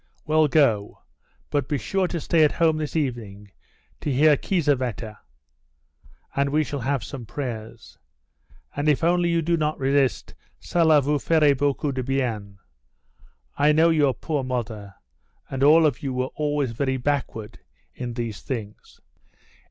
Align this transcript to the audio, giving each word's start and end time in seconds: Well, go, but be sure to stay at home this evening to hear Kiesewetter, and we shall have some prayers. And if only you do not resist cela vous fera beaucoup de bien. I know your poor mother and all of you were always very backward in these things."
Well, 0.25 0.47
go, 0.47 1.03
but 1.51 1.67
be 1.69 1.77
sure 1.77 2.07
to 2.07 2.19
stay 2.19 2.43
at 2.43 2.53
home 2.53 2.77
this 2.77 2.95
evening 2.95 3.51
to 3.99 4.11
hear 4.11 4.35
Kiesewetter, 4.35 5.15
and 6.35 6.49
we 6.49 6.63
shall 6.63 6.79
have 6.79 7.03
some 7.03 7.23
prayers. 7.23 7.99
And 8.75 8.89
if 8.89 9.03
only 9.03 9.29
you 9.29 9.43
do 9.43 9.57
not 9.57 9.77
resist 9.77 10.33
cela 10.59 11.03
vous 11.03 11.19
fera 11.19 11.53
beaucoup 11.55 11.93
de 11.93 12.01
bien. 12.01 12.57
I 13.55 13.73
know 13.73 13.91
your 13.91 14.15
poor 14.15 14.43
mother 14.43 14.95
and 15.51 15.61
all 15.61 15.85
of 15.85 16.01
you 16.01 16.15
were 16.15 16.31
always 16.33 16.71
very 16.71 16.97
backward 16.97 17.59
in 17.93 18.15
these 18.15 18.41
things." 18.41 19.01